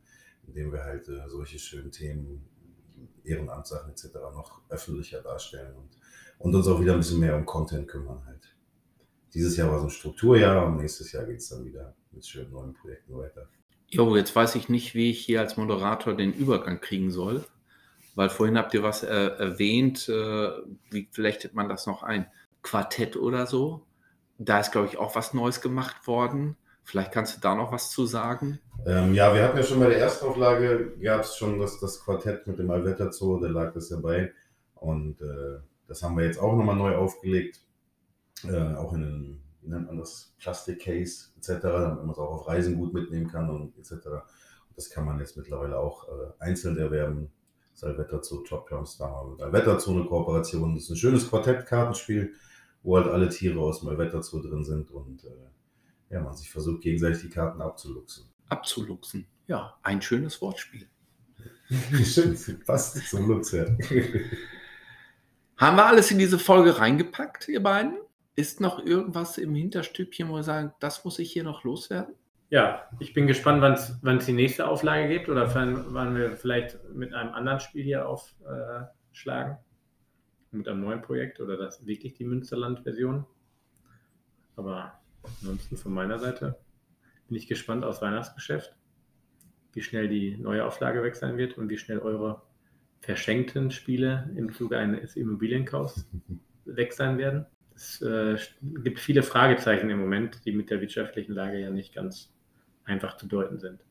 [0.47, 2.43] indem wir halt äh, solche schönen Themen,
[3.23, 4.15] Ehrenamtssachen etc.
[4.33, 5.89] noch öffentlicher darstellen und,
[6.39, 8.55] und uns auch wieder ein bisschen mehr um Content kümmern halt.
[9.33, 12.51] Dieses Jahr war so ein Strukturjahr und nächstes Jahr geht es dann wieder mit schönen
[12.51, 13.47] neuen Projekten weiter.
[13.89, 17.45] Jo, jetzt weiß ich nicht, wie ich hier als Moderator den Übergang kriegen soll.
[18.15, 20.49] Weil vorhin habt ihr was äh, erwähnt, äh,
[20.89, 22.27] wie flechtet man das noch ein?
[22.61, 23.85] Quartett oder so.
[24.37, 26.57] Da ist, glaube ich, auch was Neues gemacht worden.
[26.83, 28.59] Vielleicht kannst du da noch was zu sagen.
[28.85, 32.47] Ähm, ja, wir hatten ja schon bei der Erstauflage, gab es schon das, das Quartett
[32.47, 34.33] mit dem Alvetta Zoo, da lag das dabei.
[34.75, 37.61] Und äh, das haben wir jetzt auch nochmal neu aufgelegt.
[38.43, 42.47] Äh, auch in einem, wie nennt man das, Plastik-Case etc., damit man es auch auf
[42.47, 44.07] Reisen gut mitnehmen kann und etc.
[44.75, 47.31] Das kann man jetzt mittlerweile auch äh, einzeln erwerben.
[47.75, 50.73] Salvetta zu Top Jumps, da haben wir mit Salvetta zu eine Kooperation.
[50.73, 52.33] Das ist ein schönes Quartett-Kartenspiel,
[52.83, 56.81] wo halt alle Tiere aus Malvetta zu drin sind und äh, ja, man sich versucht
[56.81, 58.25] gegenseitig die Karten abzuluxen.
[58.47, 60.87] Abzuluxen, ja, ein schönes Wortspiel.
[62.03, 63.65] Stimmt, passt zum Lux, ja.
[65.57, 67.97] Haben wir alles in diese Folge reingepackt, ihr beiden?
[68.35, 72.15] Ist noch irgendwas im Hinterstübchen, wo wir sagen, das muss ich hier noch loswerden?
[72.49, 73.61] Ja, ich bin gespannt,
[74.01, 78.07] wann es die nächste Auflage gibt oder wann wir vielleicht mit einem anderen Spiel hier
[78.07, 79.57] aufschlagen.
[80.51, 83.25] Mit einem neuen Projekt oder das wirklich die Münsterland-Version.
[84.55, 86.55] Aber ansonsten von meiner Seite
[87.27, 88.75] bin ich gespannt aufs Weihnachtsgeschäft,
[89.73, 92.43] wie schnell die neue Auflage weg sein wird und wie schnell eure
[93.01, 96.07] verschenkten Spiele im Zuge eines Immobilienkaufs
[96.65, 97.47] weg sein werden.
[97.75, 102.34] Es äh, gibt viele Fragezeichen im Moment, die mit der wirtschaftlichen Lage ja nicht ganz
[102.85, 103.81] einfach zu deuten sind.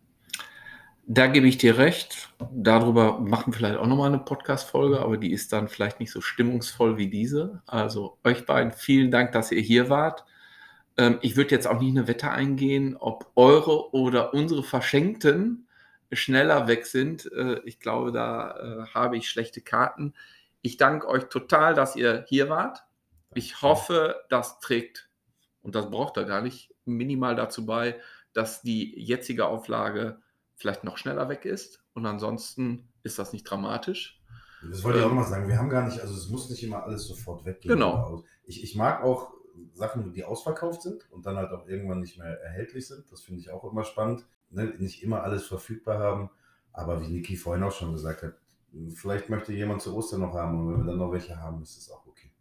[1.07, 2.31] Da gebe ich dir recht.
[2.51, 6.23] Darüber machen wir vielleicht auch nochmal eine Podcast-Folge, aber die ist dann vielleicht nicht so
[6.23, 7.63] stimmungsvoll wie diese.
[7.67, 10.25] Also euch beiden vielen Dank, dass ihr hier wart.
[10.97, 15.69] Ähm, ich würde jetzt auch nicht eine Wette eingehen, ob eure oder unsere Verschenkten
[16.11, 17.31] schneller weg sind.
[17.33, 20.15] Äh, ich glaube, da äh, habe ich schlechte Karten.
[20.63, 22.85] Ich danke euch total, dass ihr hier wart.
[23.35, 25.11] Ich hoffe, das trägt,
[25.61, 27.97] und das braucht er gar nicht, minimal dazu bei,
[28.35, 30.21] dass die jetzige Auflage
[30.55, 31.83] vielleicht noch schneller weg ist.
[31.95, 34.21] Und ansonsten ist das nicht dramatisch.
[34.71, 35.49] Das wollte ich auch nochmal sagen.
[35.49, 37.75] Wir haben gar nicht, also es muss nicht immer alles sofort weggehen.
[37.75, 38.23] Genau.
[38.45, 39.33] Ich, ich mag auch
[39.73, 43.11] Sachen, die ausverkauft sind und dann halt auch irgendwann nicht mehr erhältlich sind.
[43.11, 44.27] Das finde ich auch immer spannend.
[44.51, 44.75] Ne?
[44.79, 46.31] Nicht immer alles verfügbar haben.
[46.73, 48.35] Aber wie Niki vorhin auch schon gesagt hat,
[48.95, 51.77] vielleicht möchte jemand zu Ostern noch haben und wenn wir dann noch welche haben, ist
[51.77, 52.33] das auch okay.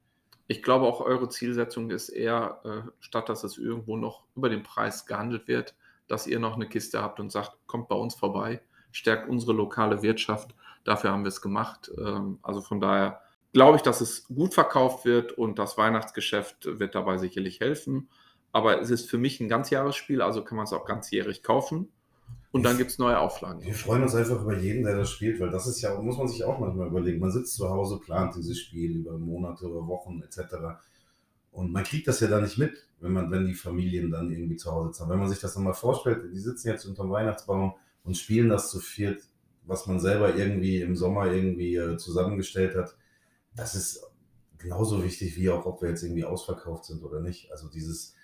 [0.48, 4.64] Ich glaube auch, eure Zielsetzung ist eher, äh, statt dass es irgendwo noch über den
[4.64, 5.76] Preis gehandelt wird,
[6.08, 8.62] dass ihr noch eine Kiste habt und sagt, kommt bei uns vorbei,
[8.92, 10.56] stärkt unsere lokale Wirtschaft.
[10.84, 11.92] Dafür haben wir es gemacht.
[11.98, 13.22] Ähm, also von daher
[13.54, 18.10] glaube ich, dass es gut verkauft wird und das Weihnachtsgeschäft wird dabei sicherlich helfen.
[18.52, 21.92] Aber es ist für mich ein Ganzjahresspiel, also kann man es auch ganzjährig kaufen.
[22.52, 23.64] Und dann gibt es neue Auflagen.
[23.64, 26.28] Wir freuen uns einfach über jeden, der das spielt, weil das ist ja, muss man
[26.28, 27.20] sich auch manchmal überlegen.
[27.20, 30.54] Man sitzt zu Hause, plant dieses Spiel über Monate, über Wochen etc.
[31.54, 34.56] Und man kriegt das ja da nicht mit, wenn man, wenn die Familien dann irgendwie
[34.56, 35.10] zu Hause sitzen.
[35.10, 38.80] Wenn man sich das nochmal vorstellt, die sitzen jetzt unterm Weihnachtsbaum und spielen das zu
[38.80, 39.22] viert,
[39.64, 42.98] was man selber irgendwie im Sommer irgendwie äh, zusammengestellt hat.
[43.56, 44.04] Das ist
[44.58, 47.52] genauso wichtig wie auch, ob wir jetzt irgendwie ausverkauft sind oder nicht.
[47.52, 48.16] Also dieses,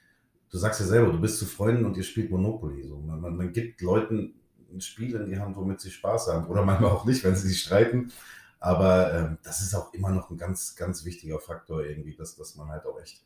[0.50, 2.88] du sagst ja selber, du bist zu Freunden und ihr spielt Monopoly.
[2.88, 3.00] So.
[3.00, 4.34] Man, man, man gibt Leuten
[4.74, 6.48] ein Spiel in die Hand, womit sie Spaß haben.
[6.48, 8.12] Oder manchmal auch nicht, wenn sie sich streiten.
[8.60, 12.56] Aber ähm, das ist auch immer noch ein ganz, ganz wichtiger Faktor irgendwie, dass, dass
[12.56, 13.24] man halt auch echt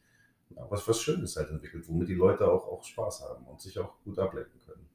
[0.56, 3.80] ja, was, was Schönes halt entwickelt, womit die Leute auch, auch Spaß haben und sich
[3.80, 4.88] auch gut ablenken können.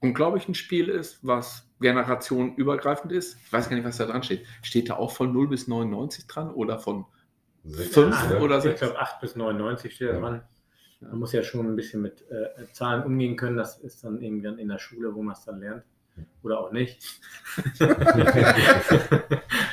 [0.00, 3.38] Und glaube ich, ein Spiel ist, was generationenübergreifend ist.
[3.44, 4.44] Ich weiß gar nicht, was da dran steht.
[4.62, 7.06] Steht da auch von 0 bis 99 dran oder von
[7.64, 8.74] 5 oder 6?
[8.74, 10.20] Ich glaube, 8 bis 99 steht da ja.
[10.20, 10.42] dran.
[11.00, 13.56] Man muss ja schon ein bisschen mit äh, Zahlen umgehen können.
[13.56, 15.84] Das ist dann irgendwann in der Schule, wo man es dann lernt.
[16.42, 17.20] Oder auch nicht.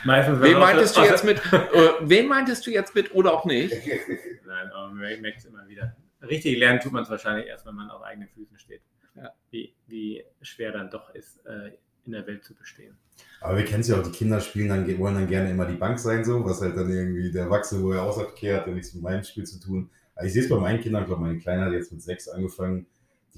[0.06, 3.72] Meistens wen meintest, du jetzt mit, äh, wen meintest du jetzt mit oder auch nicht?
[4.46, 5.96] Nein, aber man merkt es immer wieder.
[6.22, 8.82] Richtig lernen tut man es wahrscheinlich erst, wenn man auf eigenen Füßen steht.
[9.16, 9.32] Ja.
[9.52, 11.72] Wie, wie schwer dann doch ist, äh,
[12.06, 12.98] in der Welt zu bestehen.
[13.42, 15.76] Aber wir kennen es ja auch, die Kinder spielen dann, wollen dann gerne immer die
[15.76, 18.74] Bank sein, so, was halt dann irgendwie der Erwachsene, wo er außerhalb kehrt, hat ja
[18.74, 19.90] nichts mit meinem Spiel zu tun.
[20.16, 22.28] Also ich sehe es bei meinen Kindern, ich glaube, meine Kleine hat jetzt mit sechs
[22.28, 22.88] angefangen,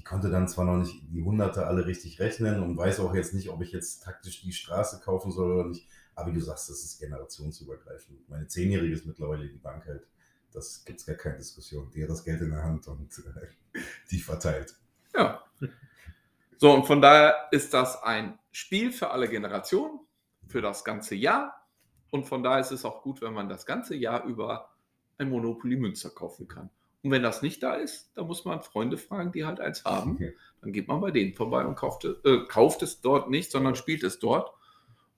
[0.06, 3.50] konnte dann zwar noch nicht die Hunderte alle richtig rechnen und weiß auch jetzt nicht,
[3.50, 5.88] ob ich jetzt taktisch die Straße kaufen soll oder nicht.
[6.14, 8.28] Aber wie du sagst, das ist generationsübergreifend.
[8.28, 10.06] Meine Zehnjährige ist mittlerweile die Bank halt.
[10.52, 11.90] Das gibt es gar keine Diskussion.
[11.90, 14.76] Die hat das Geld in der Hand und äh, die verteilt.
[15.14, 15.44] Ja.
[16.56, 20.00] So, und von daher ist das ein Spiel für alle Generationen,
[20.46, 21.66] für das ganze Jahr.
[22.10, 24.70] Und von daher ist es auch gut, wenn man das ganze Jahr über
[25.18, 26.70] ein Monopoly Münster kaufen kann.
[27.06, 30.18] Und wenn das nicht da ist, dann muss man Freunde fragen, die halt eins haben.
[30.60, 34.02] Dann geht man bei denen vorbei und kauft, äh, kauft es dort nicht, sondern spielt
[34.02, 34.50] es dort.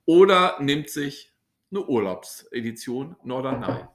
[0.05, 1.33] Oder nimmt sich
[1.71, 3.87] eine Urlaubsedition Norderney.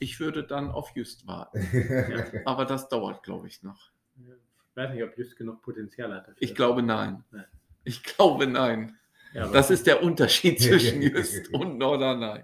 [0.00, 1.66] Ich würde dann auf Just warten.
[1.72, 3.90] ja, aber das dauert, glaube ich, noch.
[4.18, 6.28] Ich weiß nicht, ob Just genug Potenzial hat.
[6.28, 6.36] Dafür.
[6.40, 7.24] Ich glaube nein.
[7.30, 7.46] nein.
[7.84, 8.98] Ich glaube nein.
[9.32, 12.42] Ja, das ist der Unterschied zwischen Just und Norderney.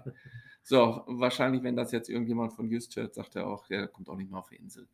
[0.63, 4.15] So, wahrscheinlich, wenn das jetzt irgendjemand von Just hört, sagt er auch, der kommt auch
[4.15, 4.87] nicht mehr auf die Insel.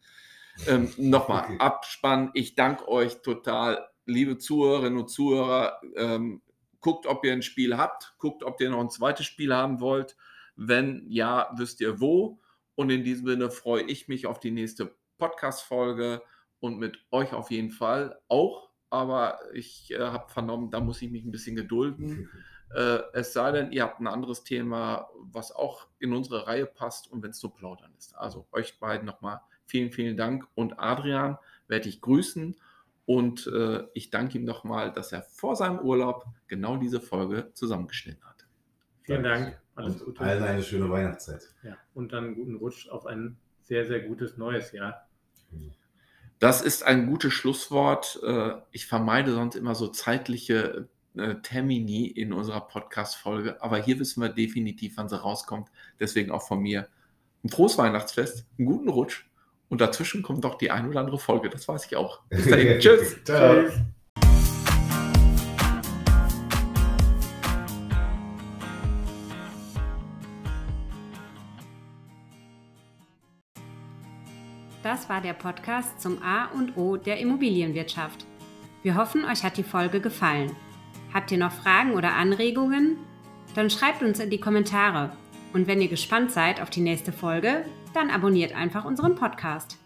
[0.66, 1.58] Ähm, Nochmal, okay.
[1.60, 2.32] Abspann.
[2.34, 5.80] Ich danke euch total, liebe Zuhörerinnen und Zuhörer.
[5.96, 6.42] Ähm,
[6.80, 8.16] guckt, ob ihr ein Spiel habt.
[8.18, 10.16] Guckt, ob ihr noch ein zweites Spiel haben wollt.
[10.56, 12.40] Wenn ja, wisst ihr wo.
[12.76, 16.22] Und in diesem Sinne freue ich mich auf die nächste Podcast-Folge
[16.60, 18.70] und mit euch auf jeden Fall auch.
[18.90, 22.30] Aber ich äh, habe vernommen, da muss ich mich ein bisschen gedulden.
[22.74, 27.12] Äh, es sei denn, ihr habt ein anderes Thema, was auch in unsere Reihe passt
[27.12, 28.16] und wenn es so plaudern ist.
[28.18, 32.56] Also euch beiden nochmal vielen, vielen Dank und Adrian werde ich grüßen
[33.06, 38.24] und äh, ich danke ihm nochmal, dass er vor seinem Urlaub genau diese Folge zusammengeschnitten
[38.26, 38.46] hat.
[39.04, 39.62] Vielen Dank.
[39.76, 40.22] Alles Gute.
[40.22, 41.42] Allen eine schöne Weihnachtszeit.
[41.64, 45.08] Ja, und dann einen guten Rutsch auf ein sehr, sehr gutes neues Jahr.
[46.40, 48.20] Das ist ein gutes Schlusswort.
[48.24, 54.22] Äh, ich vermeide sonst immer so zeitliche äh, Termini in unserer Podcast-Folge, aber hier wissen
[54.22, 55.70] wir definitiv, wann sie rauskommt.
[56.00, 56.88] Deswegen auch von mir
[57.44, 59.26] ein frohes Weihnachtsfest, einen guten Rutsch
[59.70, 62.22] und dazwischen kommt doch die ein oder andere Folge, das weiß ich auch.
[62.30, 63.18] Bis dahin, tschüss.
[63.24, 63.74] Tschüss.
[74.84, 78.26] Das war der Podcast zum A und O der Immobilienwirtschaft.
[78.84, 80.56] Wir hoffen, euch hat die Folge gefallen.
[81.13, 82.98] Habt ihr noch Fragen oder Anregungen?
[83.56, 85.12] Dann schreibt uns in die Kommentare.
[85.54, 89.78] Und wenn ihr gespannt seid auf die nächste Folge, dann abonniert einfach unseren Podcast.